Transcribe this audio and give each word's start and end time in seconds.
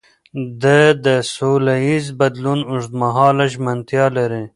ده 0.61 0.79
د 1.05 1.07
سولهییز 1.35 2.05
بدلون 2.19 2.59
اوږدمهاله 2.71 3.43
ژمنتیا 3.53 4.05
لري. 4.17 4.43